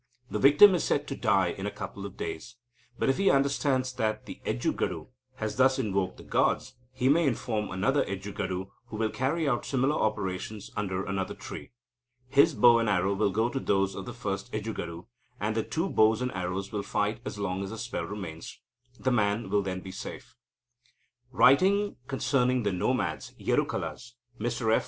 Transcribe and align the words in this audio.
The 0.31 0.39
victim 0.39 0.73
is 0.73 0.83
said 0.83 1.07
to 1.09 1.15
die 1.15 1.49
in 1.49 1.67
a 1.67 1.69
couple 1.69 2.07
of 2.07 2.17
days. 2.17 2.55
But, 2.97 3.07
if 3.09 3.17
he 3.17 3.29
understands 3.29 3.93
that 3.93 4.25
the 4.25 4.41
Ejjugadu 4.47 5.09
has 5.35 5.57
thus 5.57 5.77
invoked 5.77 6.17
the 6.17 6.23
gods, 6.23 6.73
he 6.91 7.07
may 7.07 7.27
inform 7.27 7.69
another 7.69 8.03
Ejjugadu, 8.05 8.71
who 8.87 8.97
will 8.97 9.11
carry 9.11 9.47
out 9.47 9.63
similar 9.63 9.93
operations 9.95 10.71
under 10.75 11.05
another 11.05 11.35
tree. 11.35 11.69
His 12.29 12.55
bow 12.55 12.79
and 12.79 12.89
arrow 12.89 13.13
will 13.13 13.29
go 13.29 13.47
to 13.49 13.59
those 13.59 13.93
of 13.93 14.05
the 14.07 14.13
first 14.15 14.51
Ejjugadu, 14.53 15.05
and 15.39 15.55
the 15.55 15.61
two 15.61 15.87
bows 15.87 16.19
and 16.19 16.31
arrows 16.31 16.71
will 16.71 16.81
fight 16.81 17.19
as 17.23 17.37
long 17.37 17.61
as 17.63 17.69
the 17.69 17.77
spell 17.77 18.05
remains. 18.05 18.59
The 18.99 19.11
man 19.11 19.51
will 19.51 19.61
then 19.61 19.81
be 19.81 19.91
safe. 19.91 20.35
Writing 21.29 21.97
concerning 22.07 22.63
the 22.63 22.71
nomad 22.73 23.19
Yerukalas, 23.39 24.13
Mr 24.39 24.75
F. 24.75 24.79